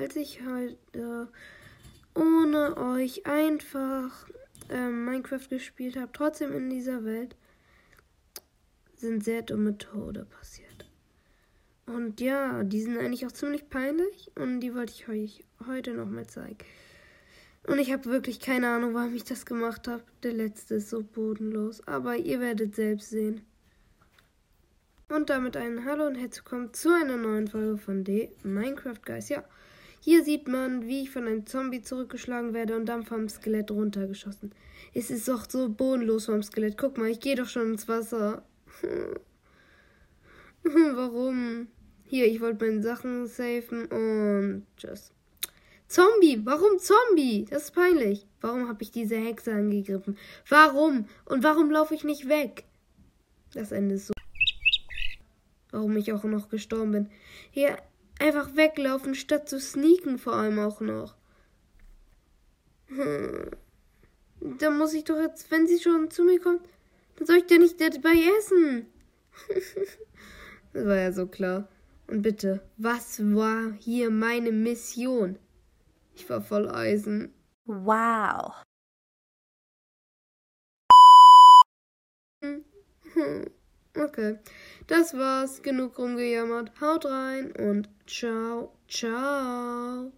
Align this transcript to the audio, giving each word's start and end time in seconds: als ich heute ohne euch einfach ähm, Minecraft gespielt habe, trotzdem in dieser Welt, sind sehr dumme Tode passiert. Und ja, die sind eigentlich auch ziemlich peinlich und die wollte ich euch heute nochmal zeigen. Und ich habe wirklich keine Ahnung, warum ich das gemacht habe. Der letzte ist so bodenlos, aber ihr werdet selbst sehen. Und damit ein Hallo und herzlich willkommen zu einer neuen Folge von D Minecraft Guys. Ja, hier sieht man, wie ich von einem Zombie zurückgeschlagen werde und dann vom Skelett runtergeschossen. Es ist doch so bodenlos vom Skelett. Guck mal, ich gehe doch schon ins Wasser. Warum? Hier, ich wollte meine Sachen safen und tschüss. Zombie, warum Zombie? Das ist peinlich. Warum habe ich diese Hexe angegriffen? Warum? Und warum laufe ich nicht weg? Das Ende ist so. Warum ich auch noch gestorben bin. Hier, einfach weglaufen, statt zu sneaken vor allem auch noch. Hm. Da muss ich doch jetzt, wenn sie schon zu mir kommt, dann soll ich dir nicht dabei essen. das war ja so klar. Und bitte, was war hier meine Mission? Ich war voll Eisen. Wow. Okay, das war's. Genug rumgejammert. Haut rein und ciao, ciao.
als 0.00 0.16
ich 0.16 0.40
heute 0.46 1.28
ohne 2.14 2.76
euch 2.78 3.26
einfach 3.26 4.26
ähm, 4.70 5.04
Minecraft 5.04 5.46
gespielt 5.50 5.96
habe, 5.96 6.10
trotzdem 6.12 6.52
in 6.54 6.70
dieser 6.70 7.04
Welt, 7.04 7.36
sind 8.96 9.22
sehr 9.22 9.42
dumme 9.42 9.76
Tode 9.76 10.24
passiert. 10.24 10.88
Und 11.84 12.20
ja, 12.20 12.62
die 12.64 12.80
sind 12.80 12.96
eigentlich 12.96 13.26
auch 13.26 13.32
ziemlich 13.32 13.68
peinlich 13.68 14.30
und 14.36 14.60
die 14.60 14.74
wollte 14.74 14.92
ich 14.92 15.08
euch 15.08 15.44
heute 15.66 15.92
nochmal 15.92 16.26
zeigen. 16.26 16.58
Und 17.66 17.78
ich 17.78 17.92
habe 17.92 18.06
wirklich 18.06 18.40
keine 18.40 18.70
Ahnung, 18.70 18.94
warum 18.94 19.14
ich 19.14 19.24
das 19.24 19.44
gemacht 19.44 19.86
habe. 19.86 20.02
Der 20.22 20.32
letzte 20.32 20.76
ist 20.76 20.88
so 20.88 21.02
bodenlos, 21.02 21.86
aber 21.86 22.16
ihr 22.16 22.40
werdet 22.40 22.74
selbst 22.74 23.10
sehen. 23.10 23.42
Und 25.08 25.28
damit 25.28 25.58
ein 25.58 25.84
Hallo 25.84 26.06
und 26.06 26.14
herzlich 26.14 26.44
willkommen 26.44 26.72
zu 26.72 26.88
einer 26.88 27.18
neuen 27.18 27.48
Folge 27.48 27.76
von 27.76 28.04
D 28.04 28.30
Minecraft 28.42 29.02
Guys. 29.04 29.28
Ja, 29.28 29.44
hier 30.00 30.24
sieht 30.24 30.48
man, 30.48 30.86
wie 30.86 31.02
ich 31.02 31.10
von 31.10 31.26
einem 31.26 31.46
Zombie 31.46 31.82
zurückgeschlagen 31.82 32.54
werde 32.54 32.74
und 32.74 32.86
dann 32.86 33.04
vom 33.04 33.28
Skelett 33.28 33.70
runtergeschossen. 33.70 34.54
Es 34.94 35.10
ist 35.10 35.28
doch 35.28 35.48
so 35.48 35.68
bodenlos 35.68 36.26
vom 36.26 36.42
Skelett. 36.42 36.78
Guck 36.78 36.96
mal, 36.96 37.10
ich 37.10 37.20
gehe 37.20 37.36
doch 37.36 37.48
schon 37.48 37.72
ins 37.72 37.86
Wasser. 37.86 38.42
Warum? 40.62 41.68
Hier, 42.06 42.26
ich 42.26 42.40
wollte 42.40 42.64
meine 42.64 42.82
Sachen 42.82 43.26
safen 43.26 43.84
und 43.86 44.66
tschüss. 44.76 45.12
Zombie, 45.86 46.40
warum 46.44 46.78
Zombie? 46.78 47.46
Das 47.50 47.64
ist 47.64 47.70
peinlich. 47.72 48.24
Warum 48.40 48.68
habe 48.68 48.82
ich 48.82 48.92
diese 48.92 49.16
Hexe 49.16 49.52
angegriffen? 49.52 50.16
Warum? 50.48 51.06
Und 51.24 51.42
warum 51.42 51.70
laufe 51.70 51.94
ich 51.94 52.04
nicht 52.04 52.28
weg? 52.28 52.64
Das 53.54 53.72
Ende 53.72 53.96
ist 53.96 54.06
so. 54.06 54.12
Warum 55.72 55.96
ich 55.96 56.12
auch 56.12 56.22
noch 56.24 56.48
gestorben 56.48 56.92
bin. 56.92 57.10
Hier, 57.50 57.76
einfach 58.20 58.54
weglaufen, 58.54 59.14
statt 59.14 59.48
zu 59.48 59.58
sneaken 59.58 60.18
vor 60.18 60.34
allem 60.34 60.58
auch 60.58 60.80
noch. 60.80 61.16
Hm. 62.86 63.50
Da 64.58 64.70
muss 64.70 64.94
ich 64.94 65.04
doch 65.04 65.18
jetzt, 65.18 65.50
wenn 65.50 65.66
sie 65.66 65.78
schon 65.78 66.10
zu 66.10 66.24
mir 66.24 66.40
kommt, 66.40 66.62
dann 67.16 67.26
soll 67.26 67.38
ich 67.38 67.46
dir 67.46 67.58
nicht 67.58 67.80
dabei 67.80 68.16
essen. 68.38 68.86
das 70.72 70.86
war 70.86 70.96
ja 70.96 71.12
so 71.12 71.26
klar. 71.26 71.68
Und 72.06 72.22
bitte, 72.22 72.60
was 72.76 73.20
war 73.34 73.72
hier 73.78 74.10
meine 74.10 74.50
Mission? 74.50 75.38
Ich 76.14 76.28
war 76.28 76.40
voll 76.40 76.68
Eisen. 76.68 77.32
Wow. 77.66 78.62
Okay, 84.02 84.38
das 84.86 85.12
war's. 85.12 85.60
Genug 85.62 85.98
rumgejammert. 85.98 86.72
Haut 86.80 87.04
rein 87.04 87.52
und 87.52 87.88
ciao, 88.06 88.72
ciao. 88.88 90.10